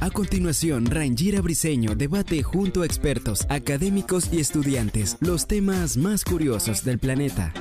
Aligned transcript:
A 0.00 0.10
continuación, 0.10 0.86
Rangira 0.86 1.42
Briseño 1.42 1.94
debate 1.94 2.42
junto 2.42 2.82
a 2.82 2.86
expertos, 2.86 3.46
académicos 3.50 4.32
y 4.32 4.40
estudiantes 4.40 5.18
los 5.20 5.46
temas 5.46 5.96
más 5.96 6.24
curiosos 6.24 6.84
del 6.84 6.98
planeta. 6.98 7.52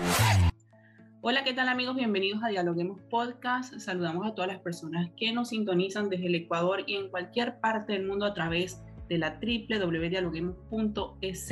Hola, 1.21 1.43
¿qué 1.43 1.53
tal 1.53 1.67
amigos? 1.67 1.95
Bienvenidos 1.95 2.41
a 2.43 2.47
Dialoguemos 2.47 3.01
Podcast. 3.09 3.77
Saludamos 3.79 4.25
a 4.25 4.33
todas 4.33 4.49
las 4.49 4.61
personas 4.61 5.09
que 5.17 5.33
nos 5.33 5.49
sintonizan 5.49 6.09
desde 6.09 6.27
el 6.27 6.35
Ecuador 6.35 6.83
y 6.87 6.95
en 6.95 7.09
cualquier 7.09 7.59
parte 7.59 7.91
del 7.91 8.05
mundo 8.05 8.25
a 8.25 8.33
través 8.33 8.81
de 9.09 9.17
la 9.17 9.41
www.dialoguemos.es. 9.41 11.49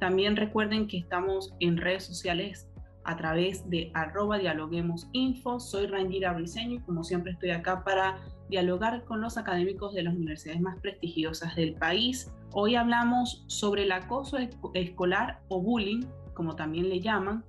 También 0.00 0.34
recuerden 0.34 0.88
que 0.88 0.98
estamos 0.98 1.54
en 1.60 1.76
redes 1.76 2.04
sociales 2.04 2.66
a 3.06 3.16
través 3.16 3.68
de 3.70 3.90
arroba 3.94 4.38
dialoguemos 4.38 5.08
info. 5.12 5.60
Soy 5.60 5.86
Rangira 5.86 6.32
Briseño 6.32 6.76
y 6.76 6.80
como 6.80 7.04
siempre 7.04 7.32
estoy 7.32 7.50
acá 7.50 7.84
para 7.84 8.18
dialogar 8.48 9.04
con 9.04 9.20
los 9.20 9.38
académicos 9.38 9.94
de 9.94 10.02
las 10.02 10.14
universidades 10.14 10.60
más 10.60 10.78
prestigiosas 10.80 11.54
del 11.54 11.74
país. 11.74 12.32
Hoy 12.52 12.74
hablamos 12.74 13.44
sobre 13.46 13.84
el 13.84 13.92
acoso 13.92 14.38
escolar 14.74 15.40
o 15.48 15.62
bullying, 15.62 16.02
como 16.34 16.56
también 16.56 16.88
le 16.88 17.00
llaman, 17.00 17.44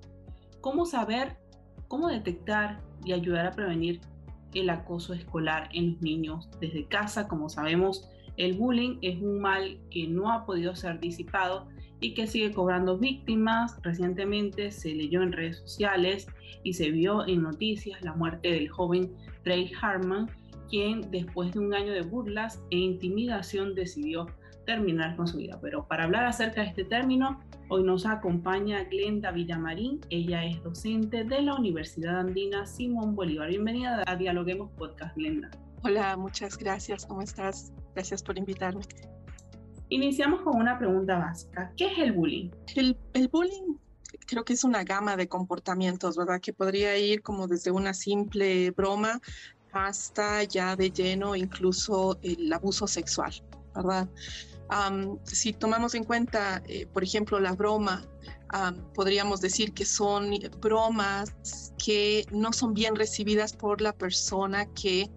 cómo 0.61 0.85
saber, 0.85 1.37
cómo 1.87 2.07
detectar 2.07 2.79
y 3.03 3.13
ayudar 3.13 3.47
a 3.47 3.51
prevenir 3.51 3.99
el 4.53 4.69
acoso 4.69 5.13
escolar 5.13 5.69
en 5.73 5.93
los 5.93 6.01
niños 6.01 6.49
desde 6.59 6.87
casa. 6.87 7.27
Como 7.27 7.49
sabemos, 7.49 8.09
el 8.37 8.53
bullying 8.53 8.99
es 9.01 9.19
un 9.19 9.39
mal 9.41 9.79
que 9.89 10.07
no 10.07 10.31
ha 10.31 10.45
podido 10.45 10.75
ser 10.75 10.99
disipado 10.99 11.67
y 11.99 12.13
que 12.13 12.27
sigue 12.27 12.51
cobrando 12.51 12.97
víctimas. 12.97 13.77
Recientemente 13.81 14.71
se 14.71 14.93
leyó 14.93 15.21
en 15.21 15.31
redes 15.31 15.57
sociales 15.57 16.27
y 16.63 16.73
se 16.73 16.91
vio 16.91 17.27
en 17.27 17.43
noticias 17.43 18.01
la 18.01 18.13
muerte 18.13 18.51
del 18.51 18.69
joven 18.69 19.13
Trey 19.43 19.71
Harman, 19.81 20.29
quien 20.69 21.09
después 21.11 21.53
de 21.53 21.59
un 21.59 21.73
año 21.73 21.93
de 21.93 22.01
burlas 22.01 22.61
e 22.71 22.77
intimidación 22.77 23.75
decidió 23.75 24.27
terminar 24.65 25.15
con 25.15 25.27
su 25.27 25.37
vida. 25.37 25.57
Pero 25.61 25.87
para 25.87 26.03
hablar 26.03 26.25
acerca 26.25 26.61
de 26.61 26.67
este 26.67 26.83
término, 26.83 27.39
hoy 27.69 27.83
nos 27.83 28.05
acompaña 28.05 28.83
Glenda 28.83 29.31
Villamarín. 29.31 30.01
Ella 30.09 30.45
es 30.45 30.61
docente 30.61 31.23
de 31.23 31.41
la 31.41 31.55
Universidad 31.55 32.19
Andina 32.19 32.65
Simón 32.65 33.15
Bolívar. 33.15 33.47
Bienvenida 33.47 34.03
a 34.05 34.15
Dialoguemos 34.15 34.69
Podcast, 34.71 35.15
Glenda. 35.15 35.49
Hola, 35.83 36.17
muchas 36.17 36.57
gracias. 36.57 37.05
¿Cómo 37.05 37.21
estás? 37.21 37.71
Gracias 37.95 38.21
por 38.21 38.37
invitarme. 38.37 38.81
Iniciamos 39.89 40.41
con 40.41 40.57
una 40.57 40.77
pregunta 40.77 41.17
básica. 41.17 41.71
¿Qué 41.77 41.87
es 41.87 41.97
el 41.99 42.11
bullying? 42.11 42.49
El, 42.75 42.97
bullying 43.29 43.77
creo 44.25 44.43
que 44.43 44.53
es 44.53 44.63
una 44.63 44.83
gama 44.83 45.15
de 45.15 45.27
comportamientos, 45.27 46.17
¿verdad? 46.17 46.41
Que 46.41 46.53
podría 46.53 46.97
ir 46.97 47.21
como 47.21 47.47
desde 47.47 47.71
una 47.71 47.93
simple 47.93 48.71
broma 48.71 49.21
hasta 49.71 50.43
ya 50.43 50.75
de 50.75 50.91
lleno 50.91 51.35
incluso 51.35 52.17
el 52.21 52.51
abuso 52.51 52.87
sexual, 52.87 53.31
¿verdad? 53.75 54.09
si 55.23 55.53
tomamos 55.53 55.95
en 55.95 56.03
cuenta, 56.03 56.61
eh, 56.67 56.87
por 56.87 57.01
ejemplo, 57.01 57.39
la 57.39 57.53
broma, 57.53 58.05
podríamos 58.93 59.39
decir 59.39 59.73
que 59.73 59.85
son 59.85 60.31
bromas 60.59 61.73
que 61.77 62.25
no 62.31 62.51
son 62.51 62.73
bien 62.73 62.95
recibidas 62.95 63.53
por 63.53 63.81
la 63.81 63.93
persona 63.93 64.65
que 64.73 65.09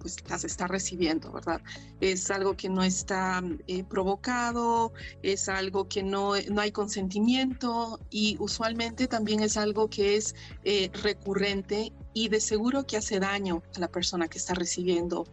pues 0.00 0.16
las 0.28 0.44
está 0.44 0.66
recibiendo, 0.66 1.30
¿verdad? 1.32 1.60
Es 2.00 2.30
algo 2.30 2.56
que 2.56 2.68
no 2.68 2.82
está 2.82 3.42
eh, 3.66 3.84
provocado, 3.84 4.92
es 5.22 5.48
algo 5.48 5.88
que 5.88 6.02
no, 6.02 6.32
no 6.50 6.60
hay 6.60 6.72
consentimiento 6.72 8.00
y 8.10 8.36
usualmente 8.40 9.06
también 9.06 9.40
es 9.40 9.56
algo 9.56 9.88
que 9.88 10.16
es 10.16 10.34
eh, 10.64 10.90
recurrente 11.02 11.92
y 12.14 12.28
de 12.28 12.40
seguro 12.40 12.86
que 12.86 12.96
hace 12.96 13.20
daño 13.20 13.62
a 13.76 13.80
la 13.80 13.88
persona 13.88 14.28
que 14.28 14.38
está 14.38 14.54
recibiendo 14.54 15.26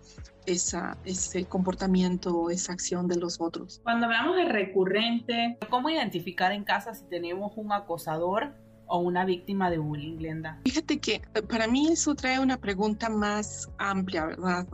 esa, 0.45 0.97
ese 1.05 1.45
comportamiento, 1.45 2.49
esa 2.49 2.73
acción 2.73 3.07
de 3.07 3.17
los 3.17 3.39
otros. 3.41 3.81
Cuando 3.84 4.05
hablamos 4.05 4.35
de 4.38 4.45
recurrente, 4.45 5.57
¿cómo 5.69 5.89
identificar 5.89 6.51
en 6.51 6.63
casa 6.63 6.94
si 6.94 7.05
tenemos 7.05 7.53
un 7.57 7.72
acosador 7.73 8.55
o 8.87 8.99
una 8.99 9.25
víctima 9.25 9.69
de 9.69 9.77
bullying, 9.77 10.17
Glenda? 10.17 10.59
Fíjate 10.65 10.99
que 10.99 11.21
eh, 11.33 11.41
para 11.41 11.67
mí 11.67 11.89
eso 11.91 12.15
trae 12.15 12.39
una 12.39 12.57
pregunta 12.57 13.09
más 13.09 13.69
amplia, 13.77 14.25
¿verdad? 14.25 14.67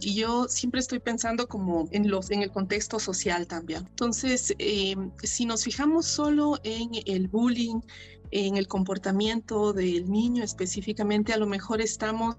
y 0.00 0.14
yo 0.16 0.48
siempre 0.48 0.80
estoy 0.80 0.98
pensando 0.98 1.46
como 1.46 1.88
en, 1.92 2.10
los, 2.10 2.32
en 2.32 2.42
el 2.42 2.50
contexto 2.50 2.98
social 2.98 3.46
también. 3.46 3.86
Entonces, 3.88 4.52
em, 4.58 5.12
si 5.22 5.46
nos 5.46 5.62
fijamos 5.62 6.06
solo 6.06 6.58
en 6.64 6.90
el 7.06 7.28
bullying, 7.28 7.80
en 8.34 8.56
el 8.56 8.66
comportamiento 8.66 9.72
del 9.72 10.10
niño 10.10 10.42
específicamente, 10.42 11.32
a 11.32 11.36
lo 11.36 11.46
mejor 11.46 11.80
estamos 11.80 12.34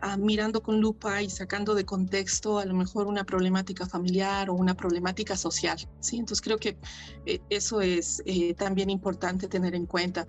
ah, 0.00 0.16
mirando 0.16 0.62
con 0.62 0.80
lupa 0.80 1.20
y 1.20 1.28
sacando 1.28 1.74
de 1.74 1.84
contexto 1.84 2.60
a 2.60 2.64
lo 2.64 2.74
mejor 2.74 3.08
una 3.08 3.24
problemática 3.24 3.84
familiar 3.84 4.48
o 4.50 4.54
una 4.54 4.76
problemática 4.76 5.36
social. 5.36 5.76
¿sí? 5.98 6.18
Entonces 6.18 6.40
creo 6.42 6.58
que 6.58 6.78
eh, 7.26 7.40
eso 7.50 7.80
es 7.80 8.22
eh, 8.24 8.54
también 8.54 8.88
importante 8.88 9.48
tener 9.48 9.74
en 9.74 9.86
cuenta. 9.86 10.28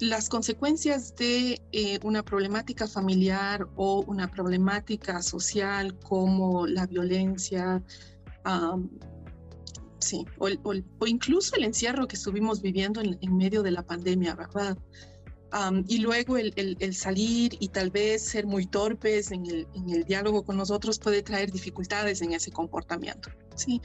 las 0.00 0.28
consecuencias 0.28 1.14
de 1.14 1.60
eh, 1.70 2.00
una 2.02 2.24
problemática 2.24 2.88
familiar 2.88 3.68
o 3.76 4.02
una 4.08 4.26
problemática 4.28 5.22
social 5.22 5.96
como 6.00 6.66
la 6.66 6.86
violencia, 6.86 7.82
Sí, 10.06 10.24
o, 10.38 11.04
incluso 11.04 11.56
el 11.56 11.64
encierro 11.64 12.06
que 12.06 12.14
estuvimos 12.14 12.62
viviendo 12.62 13.00
en, 13.00 13.36
medio 13.36 13.64
de 13.64 13.72
la 13.72 13.82
pandemia, 13.82 14.36
¿verdad? 14.36 14.78
y 15.88 15.98
luego 15.98 16.36
el, 16.36 16.94
salir 16.94 17.56
y 17.58 17.68
tal 17.68 17.90
vez 17.90 18.22
ser 18.22 18.46
muy 18.46 18.66
torpes 18.66 19.32
en 19.32 19.46
el, 19.46 20.04
diálogo 20.06 20.44
con 20.44 20.56
nosotros 20.58 21.00
puede 21.00 21.22
traer 21.24 21.50
dificultades 21.50 22.22
en 22.22 22.34
ese 22.34 22.52
comportamiento. 22.52 23.30
¿sí? 23.56 23.82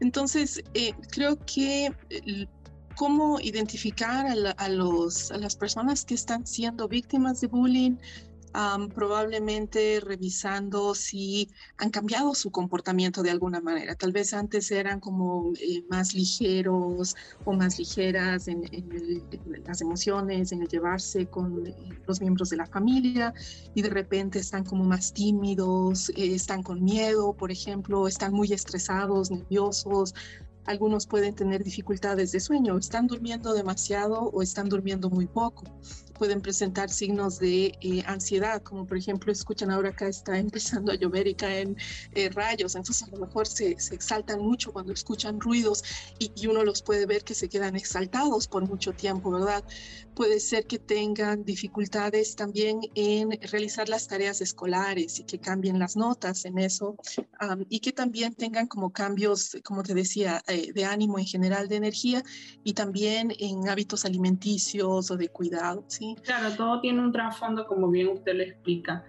Entonces, 0.00 0.60
eh, 0.74 0.92
creo 1.12 1.38
que 1.46 1.92
cómo 2.96 3.38
identificar 3.38 4.26
a, 4.26 4.68
los, 4.68 5.30
a 5.30 5.38
las 5.38 5.54
personas 5.54 6.04
que 6.04 6.14
están 6.14 6.48
siendo 6.48 6.88
víctimas 6.88 7.40
de 7.40 7.46
bullying, 7.46 7.96
probablemente 8.94 10.00
revisando 10.00 10.94
si 10.94 11.50
han 11.76 11.90
cambiado 11.90 12.34
su 12.34 12.50
comportamiento 12.50 13.22
de 13.22 13.30
alguna 13.30 13.60
manera. 13.60 13.94
Tal 13.94 14.12
vez 14.12 14.34
antes 14.34 14.70
eran 14.70 15.00
como 15.00 15.52
eh, 15.60 15.84
más 15.88 16.14
ligeros 16.14 17.14
o 17.44 17.52
más 17.52 17.78
ligeras 17.78 18.48
en, 18.48 18.64
las 19.64 19.80
emociones, 19.80 20.52
en 20.52 20.62
el 20.62 20.68
llevarse 20.68 21.26
con 21.26 21.66
eh, 21.66 21.74
los 22.06 22.20
miembros 22.20 22.50
de 22.50 22.56
la 22.56 22.66
familia 22.66 23.32
y 23.74 23.82
de 23.82 23.90
repente 23.90 24.38
están 24.38 24.64
como 24.64 24.84
más 24.84 25.12
tímidos, 25.12 26.10
eh, 26.10 26.34
están 26.34 26.62
con 26.62 26.82
miedo, 26.82 27.34
por 27.34 27.50
ejemplo, 27.50 28.08
están 28.08 28.32
muy 28.32 28.52
estresados, 28.52 29.30
nerviosos, 29.30 30.14
algunos 30.70 31.06
pueden 31.06 31.34
tener 31.34 31.64
dificultades 31.64 32.30
de 32.30 32.38
sueño, 32.38 32.78
están 32.78 33.08
durmiendo 33.08 33.52
demasiado 33.52 34.30
o 34.32 34.40
están 34.40 34.68
durmiendo 34.68 35.10
muy 35.10 35.26
poco. 35.26 35.64
Pueden 36.16 36.42
presentar 36.42 36.90
signos 36.90 37.38
de 37.38 37.72
eh, 37.80 38.02
ansiedad, 38.06 38.62
como 38.62 38.86
por 38.86 38.98
ejemplo, 38.98 39.32
escuchan 39.32 39.70
ahora 39.70 39.88
acá 39.88 40.06
está 40.06 40.38
empezando 40.38 40.92
a 40.92 40.94
llover 40.94 41.26
y 41.26 41.34
caen 41.34 41.76
eh, 42.12 42.28
rayos, 42.28 42.74
entonces 42.76 43.08
a 43.08 43.10
lo 43.10 43.26
mejor 43.26 43.46
se, 43.46 43.70
exaltan 43.70 44.40
mucho 44.40 44.72
cuando 44.72 44.92
escuchan 44.92 45.40
ruidos 45.40 45.82
y, 46.18 46.30
y, 46.36 46.46
uno 46.46 46.62
los 46.62 46.82
puede 46.82 47.06
ver 47.06 47.24
que 47.24 47.34
se 47.34 47.48
quedan 47.48 47.74
exaltados 47.74 48.46
por 48.46 48.68
mucho 48.68 48.92
tiempo, 48.92 49.30
¿verdad? 49.30 49.64
Puede 50.14 50.40
ser 50.40 50.66
que 50.66 50.78
tengan 50.78 51.44
dificultades 51.44 52.36
también 52.36 52.80
en 52.94 53.30
realizar 53.50 53.88
las 53.88 54.06
tareas 54.06 54.40
escolares 54.40 55.18
y 55.18 55.24
que 55.24 55.38
cambien 55.38 55.78
las 55.78 55.96
notas 55.96 56.44
en 56.44 56.58
eso 56.58 56.96
y 57.68 57.80
que 57.80 57.92
también 57.92 58.34
tengan 58.34 58.66
como 58.66 58.92
cambios, 58.92 59.56
como 59.64 59.82
te 59.82 59.94
decía, 59.94 60.42
eh, 60.46 60.59
de 60.74 60.84
ánimo 60.84 61.18
en 61.18 61.26
general, 61.26 61.68
de 61.68 61.76
energía 61.76 62.22
y 62.64 62.74
también 62.74 63.32
en 63.38 63.68
hábitos 63.68 64.04
alimenticios 64.04 65.10
o 65.10 65.16
de 65.16 65.28
cuidado, 65.28 65.84
¿sí? 65.88 66.16
Claro, 66.22 66.54
todo 66.56 66.80
tiene 66.80 67.00
un 67.00 67.12
trasfondo, 67.12 67.66
como 67.66 67.88
bien 67.88 68.08
usted 68.08 68.34
lo 68.34 68.42
explica. 68.42 69.04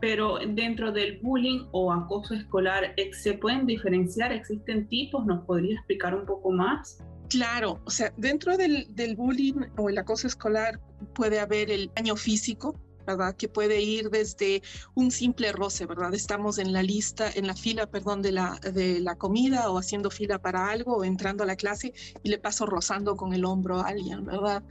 Pero 0.00 0.38
dentro 0.46 0.92
del 0.92 1.18
bullying 1.20 1.66
o 1.72 1.92
acoso 1.92 2.34
escolar, 2.34 2.94
¿se 3.12 3.34
pueden 3.34 3.66
diferenciar? 3.66 4.32
¿Existen 4.32 4.88
tipos? 4.88 5.24
¿Nos 5.24 5.44
podría 5.46 5.76
explicar 5.76 6.14
un 6.14 6.26
poco 6.26 6.50
más? 6.50 6.98
Claro, 7.28 7.80
o 7.84 7.90
sea, 7.90 8.12
dentro 8.16 8.56
del, 8.56 8.86
bullying 9.16 9.54
o 9.76 9.88
el 9.88 9.98
acoso 9.98 10.26
escolar 10.26 10.78
puede 11.14 11.40
haber 11.40 11.70
el 11.70 11.90
daño 11.94 12.16
físico, 12.16 12.78
¿verdad? 13.06 13.34
Que 13.36 13.48
puede 13.48 13.80
ir 13.80 14.10
desde 14.10 14.62
un 14.94 15.10
simple 15.10 15.52
roce, 15.52 15.86
¿verdad? 15.86 16.14
Estamos 16.14 16.58
en 16.58 16.72
la 16.72 16.82
lista, 16.82 17.30
en 17.34 17.46
la 17.46 17.54
fila, 17.54 17.86
perdón, 17.86 18.22
de 18.22 18.32
la, 18.32 18.58
de 18.72 19.00
la 19.00 19.16
comida 19.16 19.70
o 19.70 19.78
haciendo 19.78 20.10
fila 20.10 20.38
para 20.38 20.68
algo 20.68 20.96
o 20.96 21.04
entrando 21.04 21.44
a 21.44 21.46
la 21.46 21.56
clase 21.56 21.92
y 22.22 22.28
le 22.28 22.38
paso 22.38 22.66
rozando 22.66 23.16
con 23.16 23.32
el 23.32 23.44
hombro 23.44 23.80
a 23.80 23.88
alguien, 23.88 24.24
¿verdad? 24.24 24.62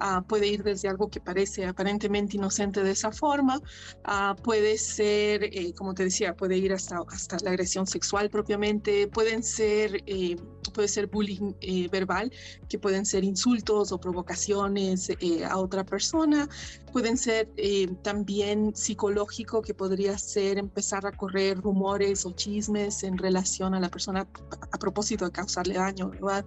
Ah, 0.00 0.24
puede 0.26 0.48
ir 0.48 0.62
desde 0.62 0.88
algo 0.88 1.08
que 1.08 1.20
parece 1.20 1.66
aparentemente 1.66 2.36
inocente 2.36 2.82
de 2.82 2.90
esa 2.92 3.12
forma, 3.12 3.60
ah, 4.04 4.36
puede 4.42 4.78
ser, 4.78 5.44
eh, 5.44 5.72
como 5.74 5.94
te 5.94 6.04
decía, 6.04 6.34
puede 6.34 6.56
ir 6.56 6.72
hasta, 6.72 7.00
hasta 7.08 7.36
la 7.42 7.50
agresión 7.50 7.86
sexual 7.86 8.30
propiamente, 8.30 9.08
pueden 9.08 9.42
ser, 9.42 10.02
eh, 10.06 10.36
puede 10.74 10.88
ser 10.88 11.06
bullying 11.06 11.52
eh, 11.60 11.88
verbal, 11.88 12.32
que 12.68 12.78
pueden 12.78 13.04
ser 13.04 13.24
insultos 13.24 13.92
o 13.92 13.98
provocaciones 13.98 15.10
a 15.48 15.58
otra 15.58 15.84
persona, 15.84 16.48
pueden 16.92 17.16
ser 17.16 17.48
eh, 17.56 17.81
también 18.02 18.74
psicológico, 18.74 19.62
que 19.62 19.74
podría 19.74 20.18
ser 20.18 20.58
empezar 20.58 21.06
a 21.06 21.12
correr 21.12 21.58
rumores 21.58 22.24
o 22.26 22.32
chismes 22.32 23.02
en 23.02 23.18
relación 23.18 23.74
a 23.74 23.80
la 23.80 23.88
persona 23.88 24.26
a 24.72 24.78
propósito 24.78 25.24
de 25.24 25.32
causarle 25.32 25.74
daño, 25.74 26.10
¿verdad? 26.10 26.44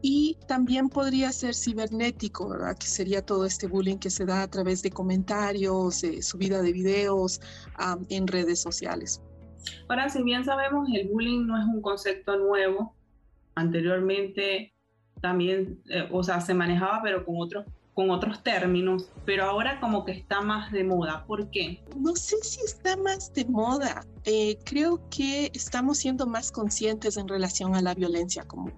y 0.00 0.38
también 0.46 0.88
podría 0.88 1.32
ser 1.32 1.52
cibernético, 1.52 2.48
¿verdad? 2.48 2.76
Que 2.78 2.86
sería 2.86 3.20
todo 3.20 3.44
este 3.44 3.66
bullying 3.66 3.96
que 3.96 4.10
se 4.10 4.24
da 4.24 4.42
a 4.42 4.48
través 4.48 4.80
de 4.82 4.90
comentarios, 4.90 6.04
subida 6.20 6.62
de 6.62 6.72
videos 6.72 7.40
en 8.08 8.28
redes 8.28 8.60
sociales. 8.60 9.20
Ahora, 9.88 10.08
si 10.08 10.22
bien 10.22 10.44
sabemos, 10.44 10.88
el 10.94 11.08
bullying 11.08 11.46
no 11.46 11.58
es 11.58 11.64
un 11.64 11.82
concepto 11.82 12.36
nuevo. 12.36 12.94
Anteriormente 13.56 14.72
también, 15.20 15.80
eh, 15.88 16.08
o 16.12 16.22
sea, 16.22 16.40
se 16.40 16.54
manejaba, 16.54 17.00
pero 17.02 17.24
con 17.24 17.36
otros 17.38 17.64
con 17.96 18.10
otros 18.10 18.42
términos, 18.42 19.08
pero 19.24 19.46
ahora 19.46 19.80
como 19.80 20.04
que 20.04 20.12
está 20.12 20.42
más 20.42 20.70
de 20.70 20.84
moda. 20.84 21.24
¿Por 21.26 21.50
qué? 21.50 21.82
No 21.96 22.14
sé 22.14 22.36
si 22.42 22.60
está 22.60 22.94
más 22.98 23.32
de 23.32 23.46
moda. 23.46 24.06
Eh, 24.24 24.58
creo 24.66 25.00
que 25.08 25.50
estamos 25.54 25.96
siendo 25.96 26.26
más 26.26 26.52
conscientes 26.52 27.16
en 27.16 27.26
relación 27.26 27.74
a 27.74 27.80
la 27.80 27.94
violencia, 27.94 28.44
como, 28.44 28.70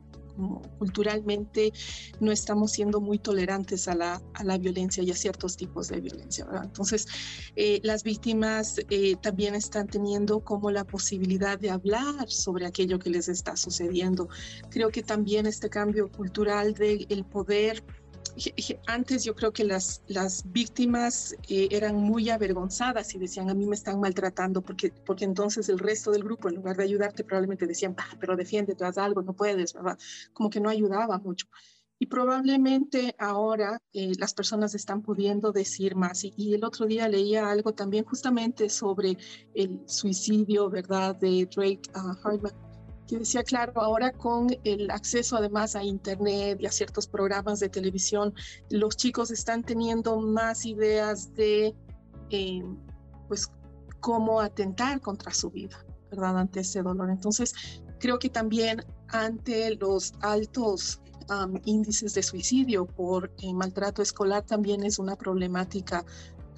culturalmente 0.78 1.72
no 2.20 2.30
estamos 2.30 2.70
siendo 2.70 3.00
muy 3.00 3.18
tolerantes 3.18 3.88
a 3.88 3.96
la, 3.96 4.22
a 4.34 4.44
la, 4.44 4.56
violencia 4.56 5.02
y 5.02 5.10
a 5.10 5.16
ciertos 5.16 5.56
tipos 5.56 5.88
de 5.88 6.00
violencia. 6.00 6.46
Entonces, 6.62 7.08
eh, 7.56 7.80
las 7.82 8.04
víctimas 8.04 8.76
eh, 8.88 9.16
también 9.16 9.56
están 9.56 9.88
teniendo 9.88 10.38
como 10.44 10.70
la 10.70 10.84
posibilidad 10.84 11.58
de 11.58 11.70
hablar 11.70 12.30
sobre 12.30 12.66
aquello 12.66 13.00
que 13.00 13.10
les 13.10 13.28
está 13.28 13.56
sucediendo. 13.56 14.28
Creo 14.70 14.90
que 14.90 15.02
también 15.02 15.46
este 15.46 15.68
cambio 15.68 16.08
cultural 16.08 16.74
del 16.74 17.04
el 17.08 17.24
poder 17.24 17.82
antes 18.86 19.24
yo 19.24 19.34
creo 19.34 19.52
que 19.52 19.64
las, 19.64 20.02
las 20.06 20.50
víctimas 20.52 21.34
eh, 21.48 21.68
eran 21.70 21.96
muy 21.96 22.30
avergonzadas 22.30 23.14
y 23.14 23.18
decían, 23.18 23.50
a 23.50 23.54
mí 23.54 23.66
me 23.66 23.74
están 23.74 24.00
maltratando, 24.00 24.62
porque, 24.62 24.92
porque 25.06 25.24
entonces 25.24 25.68
el 25.68 25.78
resto 25.78 26.10
del 26.10 26.24
grupo, 26.24 26.48
en 26.48 26.56
lugar 26.56 26.76
de 26.76 26.84
ayudarte, 26.84 27.24
probablemente 27.24 27.66
decían, 27.66 27.94
ah, 27.98 28.16
pero 28.20 28.36
defiéndete, 28.36 28.84
haz 28.84 28.98
algo, 28.98 29.22
no 29.22 29.34
puedes, 29.34 29.74
¿verdad? 29.74 29.98
Como 30.32 30.50
que 30.50 30.60
no 30.60 30.68
ayudaba 30.68 31.18
mucho. 31.18 31.46
Y 32.00 32.06
probablemente 32.06 33.16
ahora 33.18 33.82
eh, 33.92 34.12
las 34.18 34.32
personas 34.32 34.74
están 34.74 35.02
pudiendo 35.02 35.50
decir 35.50 35.96
más. 35.96 36.22
Y, 36.24 36.54
el 36.54 36.64
otro 36.64 36.86
día 36.86 37.08
leía 37.08 37.50
algo 37.50 37.74
también 37.74 38.04
justamente 38.04 38.68
sobre 38.68 39.18
el 39.54 39.80
suicidio, 39.86 40.70
¿verdad?, 40.70 41.16
de 41.16 41.46
Drake 41.46 41.82
uh, 41.96 42.67
que 43.08 43.18
decía, 43.18 43.42
claro, 43.42 43.72
ahora 43.80 44.12
con 44.12 44.48
el 44.64 44.90
acceso 44.90 45.36
además 45.36 45.74
a 45.74 45.82
Internet 45.82 46.58
y 46.60 46.66
a 46.66 46.70
ciertos 46.70 47.08
programas 47.08 47.58
de 47.58 47.68
televisión, 47.68 48.34
los 48.70 48.96
chicos 48.96 49.30
están 49.30 49.64
teniendo 49.64 50.20
más 50.20 50.66
ideas 50.66 51.34
de, 51.34 51.74
eh, 52.30 52.62
pues, 53.26 53.50
cómo 54.00 54.40
atentar 54.40 55.00
contra 55.00 55.32
su 55.32 55.50
vida, 55.50 55.84
¿verdad? 56.10 56.38
Ante 56.38 56.60
ese 56.60 56.82
dolor. 56.82 57.10
Entonces, 57.10 57.54
creo 57.98 58.18
que 58.18 58.28
también 58.28 58.84
ante 59.08 59.74
los 59.76 60.12
altos 60.20 61.00
índices 61.64 62.14
de 62.14 62.22
suicidio 62.22 62.86
por 62.86 63.30
eh, 63.42 63.52
maltrato 63.52 64.00
escolar 64.00 64.44
también 64.46 64.82
es 64.82 64.98
una 64.98 65.14
problemática 65.14 66.02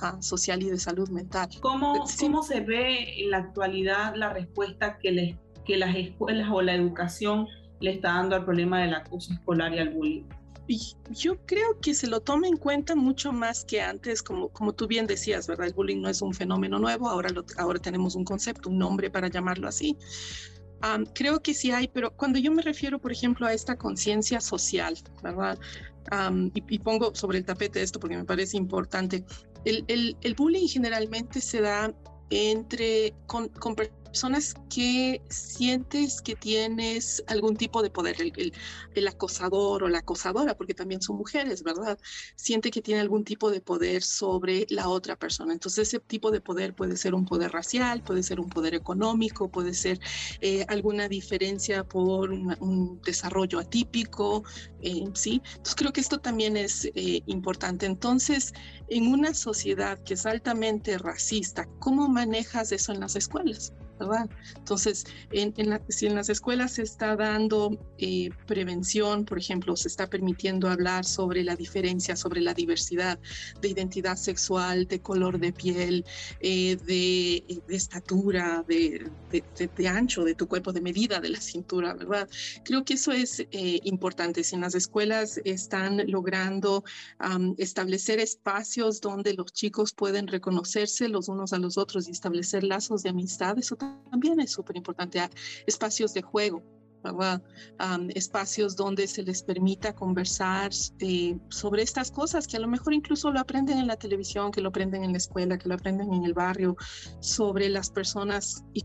ah, 0.01 0.17
social 0.21 0.63
y 0.63 0.71
de 0.71 0.79
salud 0.79 1.09
mental. 1.09 1.49
¿Cómo, 1.61 2.05
¿Cómo 2.21 2.43
se 2.45 2.61
ve 2.61 3.21
en 3.21 3.31
la 3.31 3.39
actualidad 3.39 4.15
la 4.15 4.33
respuesta 4.33 4.99
que 4.99 5.11
les 5.11 5.37
que 5.71 5.77
las 5.77 5.95
escuelas 5.95 6.49
o 6.51 6.61
la 6.63 6.75
educación 6.75 7.47
le 7.79 7.93
está 7.93 8.15
dando 8.15 8.35
al 8.35 8.45
problema 8.45 8.81
del 8.81 8.93
acoso 8.93 9.33
escolar 9.33 9.73
y 9.73 9.79
al 9.79 9.91
bullying? 9.91 10.25
Yo 11.11 11.37
creo 11.47 11.79
que 11.81 11.95
se 11.95 12.09
lo 12.09 12.21
toma 12.21 12.49
en 12.49 12.57
cuenta 12.57 12.97
mucho 12.97 13.33
más 13.33 13.65
que 13.65 13.81
antes, 13.81 14.21
como, 14.21 14.49
como 14.49 14.73
tú 14.73 14.89
bien 14.89 15.07
decías, 15.07 15.47
¿verdad? 15.47 15.69
El 15.69 15.75
bullying 15.75 16.01
no 16.01 16.09
es 16.09 16.23
un 16.23 16.35
fenómeno 16.35 16.81
nuevo, 16.81 17.09
ahora, 17.09 17.31
ahora 17.57 17.79
tenemos 17.79 18.17
un 18.17 18.25
concepto, 18.25 18.69
un 18.69 18.79
nombre 18.79 19.11
para 19.11 19.29
llamarlo 19.29 19.69
así. 19.69 19.97
creo 21.15 21.41
que 21.41 21.55
sí 21.55 21.71
hay, 21.71 21.87
pero 21.87 22.11
cuando 22.17 22.41
yo 22.41 22.51
me 22.51 22.63
refiero, 22.63 22.99
por 22.99 23.13
ejemplo, 23.13 23.47
a 23.47 23.53
esta 23.53 23.77
conciencia 23.77 24.41
social, 24.41 24.97
¿verdad? 25.23 25.57
y, 26.55 26.79
pongo 26.81 27.15
sobre 27.15 27.39
el 27.39 27.45
tapete 27.45 27.81
esto 27.81 28.01
porque 28.01 28.17
me 28.17 28.25
parece 28.25 28.57
importante. 28.57 29.25
El, 29.65 29.85
el, 29.87 30.17
el 30.23 30.35
bullying 30.35 30.67
generalmente 30.67 31.41
se 31.41 31.61
da 31.61 31.93
entre 32.31 33.13
con, 33.27 33.49
con, 33.49 33.75
personas 34.11 34.55
que 34.69 35.23
sientes 35.29 36.21
que 36.21 36.35
tienes 36.35 37.23
algún 37.29 37.57
tipo 37.57 37.81
de 37.81 37.91
poder, 37.91 38.17
el, 38.21 39.09
acosador 39.09 39.85
o 39.85 39.89
la 39.89 39.99
acosadora, 39.99 40.57
porque 40.57 40.75
también 40.75 41.01
son 41.01 41.17
mujeres, 41.17 41.63
¿verdad? 41.63 41.97
Siente 42.35 42.71
que 42.71 42.83
tiene 42.83 43.01
algún 43.01 43.25
tipo 43.25 43.51
de 43.51 43.61
poder 43.61 44.03
sobre 44.03 44.67
la 44.69 44.89
otra 44.89 45.17
persona. 45.17 45.53
Entonces 45.53 45.89
ese 45.89 46.01
tipo 46.01 46.33
de 46.33 46.41
poder 46.41 46.75
puede 46.75 46.97
ser 46.97 47.15
un 47.15 47.25
poder 47.25 47.53
racial, 47.53 48.03
puede 48.03 48.23
ser 48.25 48.41
un 48.41 48.49
poder 48.49 48.75
económico, 48.75 49.49
puede 49.49 49.75
ser 49.75 50.01
eh, 50.41 50.65
alguna 50.69 51.09
diferencia 51.09 51.85
por 51.85 52.31
un 52.31 53.01
desarrollo 53.05 53.61
atípico, 53.61 54.43
eh, 54.83 55.05
¿sí? 55.15 55.41
Entonces 55.51 55.77
creo 55.77 55.93
que 55.93 56.01
esto 56.01 56.19
también 56.19 56.57
es 56.57 56.85
eh, 56.95 57.23
importante. 57.27 57.87
Entonces, 57.87 58.53
en 58.89 59.07
una 59.07 59.35
sociedad 59.35 60.03
que 60.03 60.15
es 60.15 60.27
altamente 60.27 60.99
racista, 60.99 61.69
¿cómo 61.79 62.09
manejas 62.09 62.73
eso 62.73 62.93
en 62.93 63.01
las 63.01 63.15
escuelas? 63.15 63.73
Entonces, 64.57 65.05
en, 65.33 65.55
si 65.89 66.07
en 66.07 66.15
las 66.15 66.29
escuelas 66.29 66.73
se 66.73 66.83
está 66.83 67.17
dando 67.17 67.79
eh, 67.99 68.31
prevención, 68.47 69.25
por 69.25 69.39
ejemplo, 69.39 69.77
se 69.77 69.89
está 69.89 70.09
permitiendo 70.09 70.69
hablar 70.69 71.05
sobre 71.05 71.45
la 71.45 71.57
diferencia, 71.57 72.17
sobre 72.17 72.41
la 72.41 72.55
diversidad 72.55 73.19
de 73.61 73.69
identidad 73.69 74.17
sexual, 74.17 74.87
de 74.87 75.01
color 75.01 75.39
de 75.39 75.53
piel, 75.53 76.05
eh, 76.41 76.77
de, 76.87 77.63
estatura, 77.69 78.65
de, 78.67 79.11
ancho 79.89 80.25
de 80.25 80.35
tu 80.35 80.47
cuerpo, 80.47 80.73
de 80.73 80.81
medida 80.81 81.21
de 81.21 81.31
la 81.31 81.41
cintura, 81.41 81.95
¿verdad? 81.95 82.29
Creo 82.65 82.85
que 82.85 82.95
eso 82.95 83.13
es 83.13 83.41
eh, 83.41 83.81
importante. 83.85 84.45
Si 84.45 84.55
en 84.55 84.63
las 84.63 84.75
escuelas 84.75 85.41
están 85.45 86.11
logrando 86.11 86.85
establecer 87.59 88.21
espacios 88.21 89.01
donde 89.01 89.35
los 89.35 89.53
chicos 89.53 89.93
pueden 89.93 90.27
reconocerse 90.27 91.09
los 91.09 91.29
unos 91.29 91.53
a 91.53 91.59
los 91.59 91.77
otros 91.79 92.09
y 92.09 92.13
establecer 92.13 92.65
lazos 92.65 93.03
de 93.03 93.11
amistad, 93.11 93.59
eso 93.59 93.77
también 94.11 94.41
es 94.41 94.53
súper 94.53 94.77
importante. 94.77 95.21
Espacios 95.67 96.15
de 96.15 96.23
juego, 96.23 96.63
espacios 98.15 98.77
donde 98.77 99.07
se 99.07 99.23
les 99.23 99.43
permita 99.43 99.95
conversar 99.95 100.71
eh, 100.99 101.39
sobre 101.49 101.83
estas 101.83 102.11
cosas 102.11 102.47
que 102.47 102.57
a 102.57 102.61
lo 102.61 102.69
mejor 102.69 102.93
incluso 102.93 103.31
lo 103.31 103.41
aprenden 103.41 103.79
en 103.79 103.87
la 103.87 103.97
televisión, 103.97 104.51
que 104.51 104.61
lo 104.61 104.69
aprenden 104.69 105.05
en 105.05 105.13
la 105.13 105.19
escuela, 105.19 105.59
que 105.59 105.69
lo 105.69 105.75
aprenden 105.75 106.13
en 106.13 106.25
el 106.25 106.35
barrio, 106.35 106.77
sobre 107.21 107.69
las 107.69 107.91
personas 107.91 108.65
y, 108.75 108.85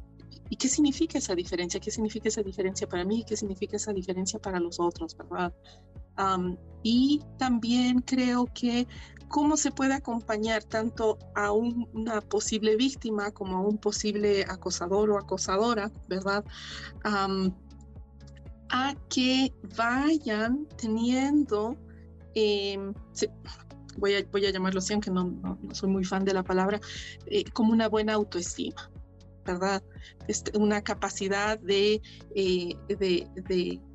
qué 0.58 0.70
significa 0.70 1.18
esa 1.18 1.36
diferencia, 1.36 1.80
qué 1.80 1.92
significa 1.92 2.30
esa 2.30 2.42
diferencia 2.42 2.88
para 2.88 3.04
mí, 3.04 3.26
qué 3.28 3.36
significa 3.36 3.76
esa 3.76 3.92
diferencia 3.92 4.40
para 4.40 4.60
los 4.60 4.80
otros, 4.80 5.18
¿verdad? 5.18 5.54
y 6.82 7.22
también 7.38 8.00
creo 8.00 8.46
que 8.54 8.88
cómo 9.28 9.58
se 9.58 9.72
puede 9.72 9.94
acompañar 9.94 10.64
tanto 10.64 11.18
a 11.36 11.52
una 11.52 12.22
posible 12.22 12.76
víctima 12.76 13.32
como 13.32 13.58
a 13.58 13.62
un 13.62 13.78
posible 13.78 14.46
acosador 14.48 15.10
o 15.10 15.18
acosadora, 15.18 15.92
¿verdad? 16.08 16.44
a 18.70 18.96
que 19.10 19.54
vayan 19.78 20.68
teniendo, 20.78 21.78
em, 22.34 22.94
voy, 23.98 24.16
a, 24.16 24.52
llamarlo 24.52 24.80
así, 24.80 24.94
aunque 24.94 25.12
no, 25.12 25.58
soy 25.72 25.90
muy 25.90 26.04
fan 26.04 26.26
de 26.26 26.34
la 26.34 26.44
palabra, 26.44 26.80
eh, 27.28 27.44
como 27.54 27.74
una 27.74 27.88
buena 27.88 28.14
autoestima, 28.14 28.90
¿verdad? 29.46 29.84
Este, 30.28 30.58
una 30.58 30.82
capacidad 30.82 31.60
de, 31.60 32.02
eh, 32.36 32.76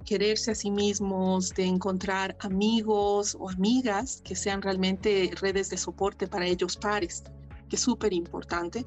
quererse 0.04 0.52
a 0.52 0.54
sí 0.54 0.70
mismos, 0.70 1.50
de 1.54 1.64
encontrar 1.64 2.36
amigos 2.40 3.36
o 3.38 3.48
amigas 3.48 4.20
que 4.24 4.34
sean 4.34 4.62
realmente 4.62 5.30
redes 5.40 5.70
de 5.70 5.76
soporte 5.76 6.26
para 6.26 6.46
ellos 6.46 6.76
pares 6.76 7.22
que 7.70 7.76
es 7.76 7.82
súper 7.82 8.12
importante. 8.12 8.84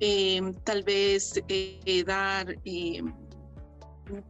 Eh, 0.00 0.42
tal 0.64 0.82
vez 0.82 1.40
eh, 1.48 2.04
dar 2.04 2.54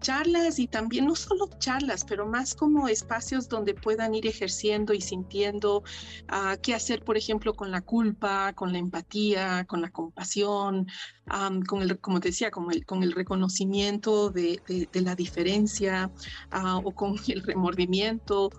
charlas 0.01 0.59
y 0.59 0.67
también 0.67 1.07
no 1.07 1.15
solo 1.15 1.49
charlas, 1.59 2.05
pero 2.05 2.27
más 2.27 2.55
como 2.55 2.89
espacios 2.89 3.49
donde 3.49 3.75
puedan 3.75 4.15
ir 4.15 4.27
ejerciendo 4.27 4.93
y 4.93 5.01
sintiendo 5.01 5.83
uh, 6.31 6.57
qué 6.63 6.75
hacer, 6.75 7.03
por 7.03 7.17
ejemplo, 7.17 7.55
con 7.55 7.71
la 7.71 7.81
culpa, 7.81 8.53
con 8.55 8.73
la 8.73 8.79
empatía, 8.79 9.65
con 9.65 9.81
la 9.81 9.91
compasión, 9.91 10.87
um, 11.33 11.63
con 11.63 11.83
el, 11.83 11.99
como 11.99 12.21
te 12.21 12.29
decía, 12.29 12.51
con 12.51 12.71
el, 12.73 12.85
con 12.85 13.03
el 13.03 13.13
reconocimiento 13.13 14.31
de 14.31 14.61
la 14.93 15.15
diferencia 15.15 16.11
uh, 16.53 16.81
o 16.85 16.93
con 16.93 17.17
el 17.29 17.43
remordimiento 17.43 18.51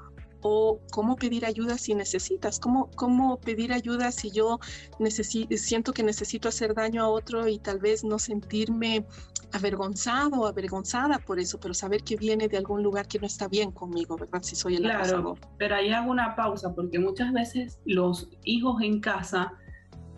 o 0.48 0.80
cómo 0.92 1.16
pedir 1.16 1.46
ayuda 1.46 1.78
si 1.78 1.94
necesitas, 1.94 2.60
cómo, 2.60 2.90
cómo 2.96 3.40
pedir 3.40 3.74
ayuda 3.74 4.12
si 4.12 4.32
yo 4.32 4.60
siento 5.58 5.94
que 5.94 6.04
necesito 6.04 6.50
hacer 6.50 6.74
daño 6.74 7.04
a 7.04 7.10
otro 7.10 7.48
y 7.48 7.60
tal 7.60 7.80
vez 7.80 8.04
no 8.04 8.20
sentirme 8.20 9.06
avergonzado 9.54 10.42
o 10.42 10.48
avergonzada 10.48 11.20
por 11.20 11.40
eso, 11.40 11.60
pero 11.60 11.74
saber 11.74 12.04
que 12.04 12.16
viene 12.16 12.48
de 12.48 12.58
algún 12.58 12.84
lugar 12.84 13.08
que 13.08 13.20
no 13.20 13.28
está 13.28 13.48
bien 13.48 13.72
conmigo, 13.72 14.18
¿verdad? 14.18 14.42
Si 14.42 14.56
soy 14.56 14.76
el 14.76 14.84
claro, 14.84 15.36
Pero 15.58 15.76
ahí 15.76 15.90
hago 15.92 16.12
una 16.12 16.36
pausa 16.36 16.74
porque 16.74 17.00
muchas 17.00 17.32
veces 17.34 17.80
los 17.86 18.30
hijos 18.44 18.82
en 18.82 19.00
casa 19.00 19.54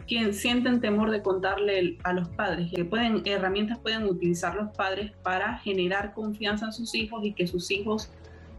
que 0.08 0.34
sienten 0.34 0.82
temor 0.82 1.12
de 1.12 1.22
contarle 1.22 2.00
a 2.04 2.14
los 2.14 2.28
padres, 2.30 2.72
que 2.74 2.84
pueden 2.84 3.22
herramientas 3.26 3.78
pueden 3.78 4.06
utilizar 4.06 4.56
los 4.56 4.76
padres 4.76 5.12
para 5.24 5.60
generar 5.60 6.14
confianza 6.16 6.66
en 6.66 6.74
sus 6.74 6.96
hijos 6.96 7.24
y 7.24 7.34
que 7.34 7.46
sus 7.46 7.70
hijos 7.70 8.12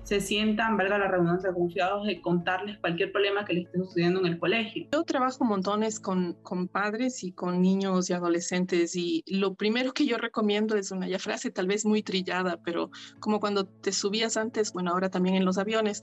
se 0.03 0.21
sientan, 0.21 0.77
valga 0.77 0.99
la 0.99 1.09
redundancia, 1.09 1.53
confiados 1.53 2.07
de 2.07 2.21
contarles 2.21 2.79
cualquier 2.79 3.13
problema 3.13 3.45
que 3.45 3.55
les 3.55 3.67
esté 3.67 3.79
sucediendo 3.79 4.21
en 4.21 4.27
el 4.27 4.39
colegio. 4.39 4.89
Yo 4.93 5.05
trabajo 5.05 5.45
montones 5.45 6.01
con, 6.01 6.37
padres 6.73 7.23
y 7.25 7.33
con 7.33 7.61
niños 7.63 8.11
y 8.11 8.13
adolescentes 8.13 8.97
y 8.97 9.23
lo 9.27 9.55
primero 9.55 9.93
que 9.93 10.07
yo 10.07 10.19
recomiendo 10.19 10.77
es 10.77 10.91
una 10.91 11.09
ya 11.09 11.19
frase 11.19 11.51
tal 11.51 11.67
vez 11.67 11.85
muy 11.85 12.03
trillada, 12.03 12.59
pero 12.65 12.91
como 13.21 13.41
cuando 13.41 13.65
te 13.65 13.93
subías 13.93 14.37
antes, 14.37 14.73
bueno, 14.73 14.91
ahora 14.91 15.11
también 15.11 15.37
en 15.37 15.45
los 15.45 15.59
aviones, 15.59 16.03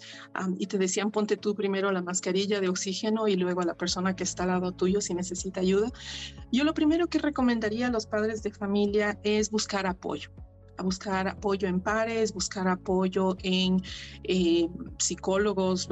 y 0.57 0.67
te 0.67 0.77
decían 0.77 1.11
ponte 1.11 1.37
tú 1.37 1.55
primero 1.55 1.91
la 1.91 2.01
mascarilla 2.01 2.59
de 2.61 2.69
oxígeno 2.69 3.27
y 3.27 3.35
luego 3.35 3.61
a 3.61 3.65
la 3.65 3.75
persona 3.75 4.15
que 4.15 4.23
está 4.23 4.43
al 4.43 4.49
lado 4.49 4.71
tuyo 4.71 5.01
si 5.01 5.13
necesita 5.13 5.61
ayuda. 5.61 5.91
Yo 6.51 6.63
lo 6.63 6.73
primero 6.73 7.07
que 7.07 7.19
recomendaría 7.19 7.87
a 7.87 7.91
los 7.91 8.07
padres 8.07 8.43
de 8.43 8.51
familia 8.51 9.19
es 9.23 9.49
buscar 9.51 9.85
apoyo 9.87 10.31
a 10.77 10.83
buscar 10.83 11.27
apoyo 11.27 11.67
en 11.67 11.81
pares, 11.81 12.33
buscar 12.33 12.67
apoyo 12.67 13.35
en 13.43 13.81
eh, 14.23 14.69
psicólogos 14.97 15.89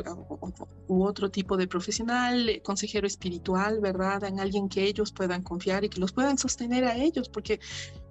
u 0.87 1.03
otro 1.03 1.29
tipo 1.29 1.57
de 1.57 1.67
profesional, 1.67 2.49
eh, 2.49 2.61
consejero 2.61 3.07
espiritual, 3.07 3.79
¿verdad? 3.79 4.23
En 4.23 4.39
alguien 4.39 4.69
que 4.69 4.83
ellos 4.83 5.11
puedan 5.11 5.41
confiar 5.41 5.83
y 5.83 5.89
que 5.89 5.99
los 5.99 6.11
puedan 6.11 6.37
sostener 6.37 6.85
a 6.85 6.95
ellos, 6.95 7.29
porque 7.29 7.59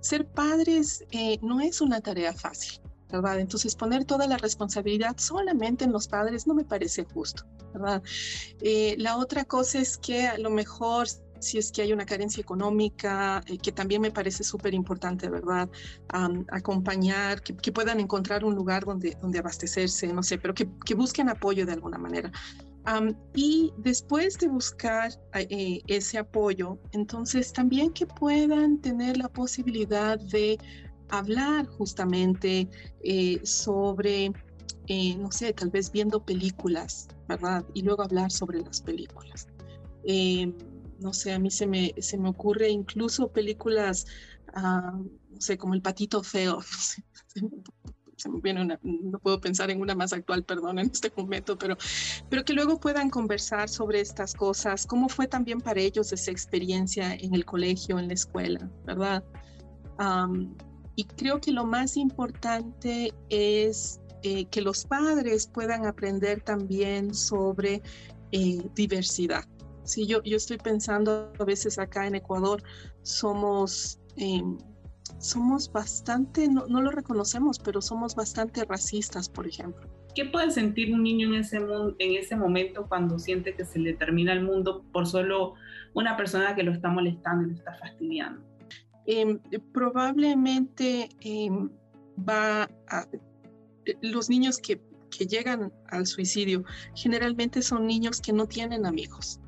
ser 0.01 0.27
padres 0.27 1.05
eh, 1.13 1.39
no 1.43 1.61
es 1.61 1.81
una 1.81 2.01
tarea 2.01 2.33
fácil. 2.33 2.81
¿verdad? 3.13 3.39
Entonces 3.39 3.77
poner 3.77 4.05
toda 4.05 4.27
la 4.27 4.39
responsabilidad 4.39 5.17
solamente 5.19 5.85
en 5.85 5.93
los 5.93 6.09
padres 6.09 6.49
no 6.49 6.55
me 6.55 6.65
parece 6.65 7.05
justo, 7.05 7.45
¿verdad? 7.73 8.03
la 8.97 9.19
otra 9.19 9.45
cosa 9.45 9.79
es 9.79 9.99
que 9.99 10.27
a 10.27 10.39
lo 10.39 10.51
mejor 10.51 11.07
si 11.45 11.59
es 11.59 11.71
que 11.71 11.83
hay 11.83 11.93
una 11.93 12.07
carencia 12.07 12.41
económica, 12.41 13.43
eh, 13.47 13.59
que 13.59 13.71
también 13.71 14.01
me 14.01 14.11
parece 14.11 14.43
súper 14.43 14.75
importante, 14.75 15.29
¿verdad? 15.29 15.69
acompañar, 16.51 17.43
que, 17.43 17.73
puedan 17.73 18.01
encontrar 18.01 18.45
un 18.45 18.55
lugar 18.55 18.85
donde, 18.85 19.17
donde 19.21 19.39
abastecerse, 19.39 20.13
no 20.13 20.23
sé, 20.23 20.39
pero 20.39 20.55
que, 20.55 20.69
que 20.85 20.95
busquen 20.95 21.29
apoyo 21.29 21.67
de 21.67 21.73
alguna 21.73 21.99
manera. 21.99 22.31
y 23.35 23.73
después 23.79 24.39
de 24.39 24.49
buscar 24.49 25.11
eh, 25.35 25.81
ese 25.87 26.19
apoyo, 26.19 26.79
entonces 26.93 27.53
también 27.53 27.93
que 27.93 28.07
puedan 28.07 28.79
tener 28.81 29.17
la 29.17 29.29
posibilidad 29.29 30.19
de 30.19 30.59
hablar 31.11 31.67
justamente 31.67 32.69
eh, 33.03 33.41
sobre, 33.45 34.33
no 35.19 35.31
sé, 35.33 35.53
tal 35.53 35.71
vez 35.71 35.91
viendo 35.91 36.25
películas, 36.25 37.09
¿verdad? 37.29 37.65
Y 37.75 37.83
luego 37.83 38.03
hablar 38.03 38.31
sobre 38.31 38.61
las 38.61 38.81
películas. 38.81 39.49
No 40.99 41.13
sé, 41.13 41.33
a 41.33 41.39
mí 41.39 41.51
se 41.51 41.67
me, 41.67 41.95
se 41.99 42.19
me 42.19 42.29
ocurre 42.29 42.69
incluso 42.69 43.29
películas, 43.29 44.07
ah, 44.55 44.93
no 45.31 45.41
sé, 45.41 45.59
como 45.59 45.75
El 45.75 45.83
Patito 45.83 46.23
Feo, 46.23 46.61
me 48.31 48.41
viene 48.41 48.79
no 48.83 49.19
puedo 49.19 49.41
pensar 49.41 49.71
en 49.71 49.81
una 49.81 49.95
más 49.95 50.13
actual, 50.13 50.45
perdón, 50.45 50.79
en 50.79 50.91
este 50.91 51.13
momento, 51.17 51.59
pero, 51.59 51.77
pero 52.29 52.45
que 52.45 52.53
luego 52.53 52.79
puedan 52.79 53.11
conversar 53.11 53.69
sobre 53.69 54.01
estas 54.01 54.35
cosas, 54.35 54.87
cómo 54.87 55.09
fue 55.09 55.27
también 55.27 55.61
para 55.61 55.81
ellos 55.81 56.13
esa 56.13 56.31
experiencia 56.31 57.15
en 57.15 57.35
el 57.35 57.45
colegio, 57.45 57.99
en 57.99 58.09
la 58.09 58.15
escuela, 58.15 58.71
¿verdad? 58.85 59.25
y 60.97 61.05
creo 61.05 61.41
que 61.41 61.53
lo 61.53 61.65
más 61.65 61.97
importante 61.97 63.15
es 63.29 64.01
eh, 64.23 64.47
que 64.47 64.61
los 64.61 64.85
padres 64.85 65.47
puedan 65.47 65.87
aprender 65.87 66.41
también 66.41 67.15
sobre 67.15 67.81
eh, 68.33 68.63
diversidad. 68.75 69.45
Sí, 69.85 70.07
yo, 70.07 70.23
yo 70.23 70.37
estoy 70.37 70.57
pensando 70.57 71.31
a 71.39 71.45
veces 71.45 71.79
acá 71.79 72.07
en 72.07 72.15
Ecuador, 72.15 72.63
somos, 73.03 74.01
em, 74.17 74.57
somos 75.19 75.71
bastante, 75.71 76.49
no, 76.49 76.67
no, 76.67 76.81
lo 76.81 76.91
reconocemos, 76.91 77.59
pero 77.59 77.83
somos 77.83 78.15
bastante 78.15 78.65
racistas, 78.65 79.29
por 79.29 79.47
ejemplo. 79.47 79.89
¿Qué 80.15 80.25
puede 80.25 80.51
sentir 80.51 80.95
un 80.95 81.03
niño 81.03 81.29
en 81.29 81.35
ese, 81.41 81.59
en 81.59 82.15
ese 82.17 82.37
momento 82.37 82.87
cuando 82.89 83.19
siente 83.19 83.55
que 83.55 83.65
se 83.65 83.79
le 83.79 83.93
termina 83.95 84.33
el 84.33 84.43
mundo 84.43 84.85
por 84.93 85.07
solo 85.07 85.55
una 85.93 86.17
persona 86.17 86.55
que 86.55 86.63
lo 86.63 86.73
está 86.73 86.89
molestando 86.89 87.45
y 87.45 87.51
lo 87.51 87.57
está 87.57 87.75
fastidiando? 87.75 88.43
Eh, 89.07 89.39
probablemente 89.73 91.11
eh, 91.21 91.51
va 92.19 92.71
a, 92.89 93.07
los 94.01 94.31
niños 94.31 94.59
que, 94.59 94.81
que 95.11 95.27
llegan 95.27 95.73
al 95.89 96.07
suicidio 96.07 96.65
generalmente 96.95 97.61
son 97.61 97.87
niños 97.87 98.23
que 98.23 98.33
no 98.33 98.47
tienen 98.47 98.87
amigos 98.87 99.41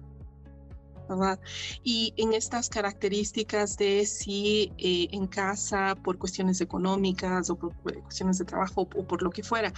y 1.83 2.15
en 2.17 2.33
estas 2.33 2.69
características 2.69 3.77
de 3.77 4.07
si 4.07 4.73
eh, 4.79 5.09
en 5.13 5.27
casa 5.27 5.95
por 6.03 6.19
cuestiones 6.19 6.61
económicas 6.61 7.51
o 7.51 7.57
por 7.57 7.75
cuestiones 7.75 8.39
de 8.39 8.45
trabajo 8.45 8.83
o 8.83 9.07
por 9.07 9.23
lo 9.23 9.31
que 9.31 9.43
fuera, 9.43 9.73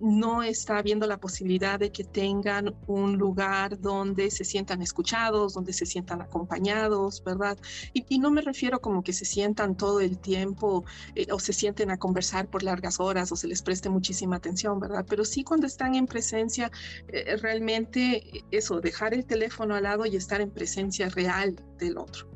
no 0.00 0.42
está 0.42 0.78
habiendo 0.78 1.06
la 1.06 1.18
posibilidad 1.18 1.78
de 1.78 1.92
que 1.92 2.04
tengan 2.04 2.74
un 2.86 3.18
lugar 3.18 3.78
donde 3.78 4.30
se 4.30 4.44
sientan 4.44 4.80
escuchados, 4.80 5.54
donde 5.54 5.72
se 5.72 5.84
sientan 5.84 6.22
acompañados, 6.22 7.22
¿verdad? 7.24 7.58
Y, 7.92 8.18
no 8.18 8.30
me 8.30 8.40
refiero 8.40 8.80
como 8.80 9.02
que 9.02 9.12
se 9.12 9.24
sientan 9.24 9.76
todo 9.76 10.00
el 10.00 10.18
tiempo 10.18 10.84
eh, 11.14 11.26
o 11.30 11.38
se 11.38 11.52
sienten 11.52 11.90
a 11.90 11.98
conversar 11.98 12.48
por 12.48 12.62
largas 12.62 12.98
horas 12.98 13.30
o 13.30 13.36
se 13.36 13.46
les 13.46 13.62
preste 13.62 13.88
muchísima 13.88 14.36
atención, 14.36 14.80
¿verdad? 14.80 15.04
Pero 15.08 15.24
sí 15.24 15.44
cuando 15.44 15.66
están 15.66 15.94
en 15.94 16.06
presencia, 16.06 16.70
eh, 17.08 17.36
realmente 17.36 18.44
eso, 18.50 18.80
dejar 18.80 19.14
el 19.14 19.24
teléfono 19.24 19.74
al 19.74 19.84
lado 19.84 20.06
y 20.06 20.16
estar 20.16 20.40
en 20.40 20.50
presencia 20.50 21.08
real 21.10 21.54
del 21.78 21.98
otro. 21.98 22.28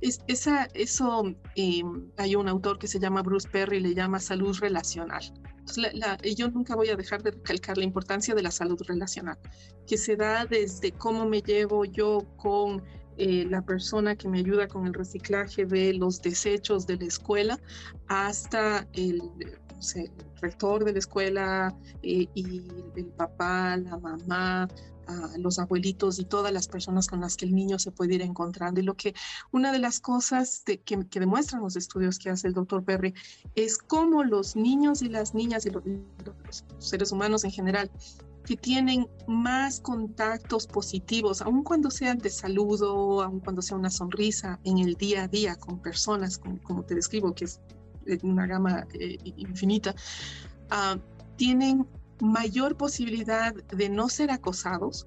Es, 0.00 0.20
esa, 0.28 0.64
eso 0.72 1.24
em, 1.54 2.10
hay 2.16 2.36
un 2.36 2.48
autor 2.48 2.78
que 2.78 2.88
se 2.88 2.98
llama 2.98 3.20
Bruce 3.22 3.48
Perry, 3.48 3.80
le 3.80 3.94
llama 3.94 4.18
salud 4.18 4.56
relacional 4.58 5.22
yo 6.36 6.50
nunca 6.50 6.74
voy 6.74 6.88
a 6.88 6.96
dejar 6.96 7.22
de 7.22 7.30
recalcar 7.30 7.78
la 7.78 7.84
importancia 7.84 8.34
de 8.34 8.42
la 8.42 8.50
salud 8.50 8.80
relacional, 8.86 9.38
que 9.86 9.96
se 9.96 10.16
da 10.16 10.46
desde 10.46 10.92
cómo 10.92 11.26
me 11.26 11.42
llevo 11.42 11.84
yo 11.84 12.20
con 12.36 12.82
eh, 13.16 13.44
la 13.48 13.62
persona 13.62 14.16
que 14.16 14.28
me 14.28 14.38
ayuda 14.38 14.66
con 14.66 14.86
el 14.86 14.94
reciclaje 14.94 15.66
de 15.66 15.92
los 15.92 16.22
desechos 16.22 16.86
de 16.86 16.96
la 16.96 17.04
escuela 17.04 17.60
hasta 18.08 18.88
el, 18.94 19.22
rector 20.40 20.84
de 20.84 20.92
la 20.92 20.98
escuela 20.98 21.76
eh, 22.02 22.26
y 22.34 22.62
el 22.96 23.06
papá, 23.16 23.76
la 23.76 23.98
mamá, 23.98 24.68
los 25.38 25.58
abuelitos 25.58 26.18
y 26.18 26.24
todas 26.24 26.52
las 26.52 26.68
personas 26.68 27.06
con 27.06 27.20
las 27.20 27.36
que 27.36 27.44
el 27.44 27.54
niño 27.54 27.78
se 27.78 27.90
puede 27.90 28.14
ir 28.14 28.22
encontrando. 28.22 28.80
Y 28.80 28.84
lo 28.84 28.94
que 28.94 29.14
una 29.52 29.72
de 29.72 29.78
las 29.78 30.00
cosas 30.00 30.62
que, 30.64 30.80
que, 30.80 31.20
demuestran 31.20 31.62
los 31.62 31.76
estudios 31.76 32.18
que 32.18 32.30
hace 32.30 32.48
el 32.48 32.54
doctor 32.54 32.84
Perry 32.84 33.14
es 33.54 33.78
cómo 33.78 34.24
los 34.24 34.56
niños 34.56 35.02
y 35.02 35.08
las 35.08 35.34
niñas 35.34 35.66
y 35.66 35.70
los, 35.70 35.82
seres 36.78 37.12
humanos 37.12 37.44
en 37.44 37.50
general 37.50 37.90
que 38.44 38.56
tienen 38.56 39.06
más 39.28 39.80
contactos 39.80 40.66
positivos, 40.66 41.42
aun 41.42 41.62
cuando 41.62 41.90
sean 41.90 42.18
de 42.18 42.30
saludo, 42.30 43.22
aun 43.22 43.40
cuando 43.40 43.62
sea 43.62 43.76
una 43.76 43.90
sonrisa 43.90 44.58
en 44.64 44.78
el 44.78 44.94
día 44.94 45.24
a 45.24 45.28
día 45.28 45.56
con 45.56 45.78
personas, 45.78 46.38
como, 46.38 46.82
te 46.82 46.94
describo, 46.94 47.34
que 47.34 47.44
es 47.44 47.60
una 48.22 48.46
gama 48.46 48.86
eh, 48.94 49.18
infinita, 49.36 49.94
uh, 50.70 50.98
tienen 51.36 51.86
mayor 52.20 52.76
posibilidad 52.76 53.54
de 53.54 53.88
no 53.88 54.08
ser 54.08 54.30
acosados, 54.30 55.06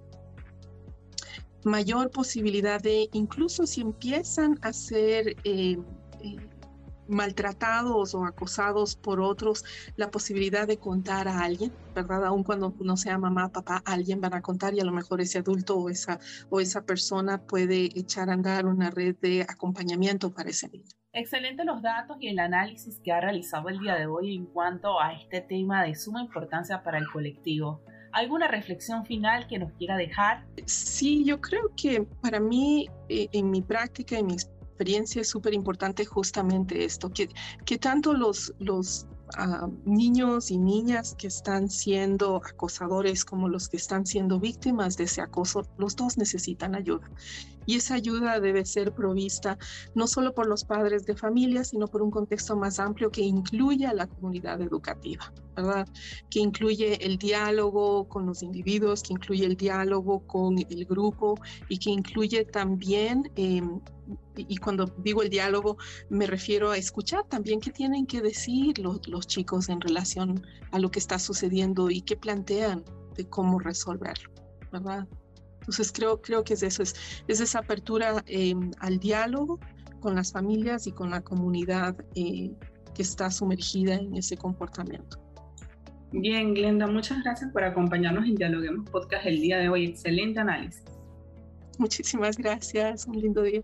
mayor 1.64 2.12
posibilidad 2.12 2.82
de, 2.82 3.10
incluso 3.14 3.66
si 3.66 3.82
empiezan 3.82 4.60
a 4.62 4.74
ser 4.74 5.36
eh, 5.44 5.78
eh, 6.22 6.36
maltratados 7.08 8.16
o 8.16 8.26
acosados 8.26 8.96
por 8.96 9.20
otros, 9.20 9.64
la 9.96 10.10
posibilidad 10.10 10.68
de 10.68 10.78
contar 10.78 11.28
a 11.28 11.42
alguien, 11.42 11.72
¿verdad? 11.94 12.26
Aun 12.26 12.44
cuando 12.44 12.74
no 12.80 12.98
sea 12.98 13.18
mamá, 13.18 13.50
papá, 13.50 13.82
alguien 13.86 14.22
van 14.22 14.34
a 14.34 14.42
contar 14.42 14.74
y 14.74 14.80
a 14.80 14.86
lo 14.86 14.92
mejor 14.92 15.22
ese 15.22 15.40
adulto 15.40 15.78
o 15.78 15.90
esa, 15.90 16.20
o 16.50 16.60
esa 16.60 16.84
persona 16.84 17.42
puede 17.42 17.86
echar 17.98 18.30
a 18.30 18.34
andar 18.34 18.66
una 18.66 18.90
red 18.90 19.16
de 19.22 19.44
acompañamiento 19.44 20.34
para 20.34 20.50
ese 20.50 20.70
niño. 20.70 21.03
Excelente 21.16 21.64
los 21.64 21.84
datos 21.84 22.18
y 22.20 22.30
el 22.30 22.40
análisis 22.40 23.00
que 23.00 23.12
ha 23.12 23.22
realizado 23.22 23.70
el 23.70 23.78
día 23.78 23.94
de 23.94 24.08
hoy 24.08 24.36
en 24.36 24.48
cuanto 24.48 25.00
a 25.00 25.14
este 25.14 25.42
tema 25.42 25.84
de 25.84 25.94
suma 25.94 26.24
importancia 26.24 26.82
para 26.82 26.98
el 26.98 27.08
colectivo. 27.08 27.82
¿Alguna 28.12 28.48
reflexión 28.48 29.06
final 29.06 29.46
que 29.46 29.60
nos 29.60 29.72
quiera 29.74 29.96
dejar? 29.96 30.44
Sí, 30.66 31.24
yo 31.24 31.40
creo 31.40 31.72
que 31.80 32.02
para 32.20 32.40
mí, 32.40 32.90
eh, 33.10 33.28
en 33.32 33.52
mi 33.52 33.62
práctica, 33.62 34.18
en 34.18 34.26
mi 34.26 34.38
experiencia, 34.84 35.22
es 35.22 35.30
súper 35.30 35.54
importante 35.54 36.06
justamente 36.06 36.84
esto, 36.84 37.10
que, 37.10 37.30
que 37.66 37.78
tanto 37.78 38.14
los, 38.14 38.54
los 38.60 39.08
a 39.36 39.68
niños 39.86 40.52
y 40.52 40.58
niñas 40.58 41.16
que 41.18 41.28
están 41.28 41.70
siendo 41.70 42.38
acosadores 42.38 43.26
como 43.26 43.50
los 43.50 43.68
que 43.70 43.78
están 43.78 44.06
siendo 44.06 44.40
víctimas 44.40 44.98
de 44.98 45.06
ese 45.06 45.22
acoso, 45.22 45.66
los 45.78 45.96
dos 45.96 46.18
necesitan 46.18 46.76
ayuda. 46.76 47.10
Y 47.66 47.78
esa 47.78 47.96
ayuda 47.96 48.40
debe 48.40 48.66
ser 48.66 48.94
provista 48.94 49.58
no 49.96 50.06
solo 50.08 50.34
por 50.34 50.48
los 50.48 50.66
padres 50.66 51.06
de 51.06 51.16
familia, 51.16 51.64
sino 51.64 51.88
por 51.88 52.02
un 52.02 52.12
contexto 52.12 52.58
más 52.58 52.80
amplio 52.80 53.10
que 53.10 53.22
incluya 53.22 53.92
a 53.92 53.94
la 53.94 54.08
comunidad 54.08 54.62
educativa, 54.62 55.34
¿verdad? 55.56 55.88
Que 56.30 56.40
incluye 56.40 57.04
el 57.06 57.18
diálogo 57.18 58.08
con 58.10 58.26
los 58.26 58.44
individuos, 58.44 59.02
que 59.02 59.14
incluye 59.14 59.46
el 59.46 59.56
diálogo 59.56 60.20
con 60.28 60.58
el 60.60 60.86
grupo 60.86 61.36
y 61.70 61.78
que 61.78 61.90
incluye 61.90 62.44
también 62.44 63.32
eh, 63.38 63.62
y 64.36 64.58
cuando 64.58 64.86
digo 64.98 65.22
el 65.22 65.30
diálogo 65.30 65.78
me 66.10 66.28
refiero 66.28 66.72
a 66.72 66.78
escuchar 66.78 67.24
también 67.28 67.60
qué 67.60 67.72
tienen 67.72 68.06
que 68.06 68.22
decir 68.22 68.80
los, 68.80 69.08
los, 69.08 69.28
chicos 69.28 69.70
en 69.70 69.82
relación 69.82 70.46
a 70.72 70.80
lo 70.80 70.90
que 70.92 71.00
está 71.00 71.20
sucediendo 71.20 71.90
y 71.90 72.02
qué 72.02 72.16
plantean 72.16 72.84
de 73.16 73.28
cómo 73.30 73.60
resolverlo, 73.60 74.30
¿verdad? 74.72 75.08
Entonces 75.60 75.92
creo, 75.92 76.22
creo 76.22 76.44
que 76.44 76.56
es 76.56 76.64
eso, 76.64 76.84
es, 76.84 76.96
es 77.28 77.40
esa 77.40 77.60
apertura 77.60 78.24
eh, 78.28 78.54
al 78.80 79.00
diálogo 79.00 79.60
con 80.02 80.16
las 80.16 80.32
familias 80.32 80.88
y 80.88 80.92
con 80.92 81.10
la 81.10 81.22
comunidad 81.22 81.96
eh, 82.16 82.52
que 82.94 83.02
está 83.02 83.32
sumergida 83.32 83.96
en 83.96 84.16
ese 84.16 84.36
comportamiento. 84.36 85.18
Bien, 86.12 86.54
Glenda, 86.54 86.86
muchas 86.86 87.24
gracias 87.24 87.52
por 87.52 87.64
acompañarnos 87.64 88.26
en 88.26 88.36
Dialoguemos 88.36 88.90
Podcast 88.90 89.26
el 89.26 89.40
día 89.40 89.58
de 89.58 89.70
hoy. 89.70 89.86
Excelente 89.86 90.40
análisis. 90.40 90.84
Muchísimas 91.80 92.38
gracias, 92.38 93.08
un 93.08 93.20
lindo 93.20 93.42
día. 93.42 93.64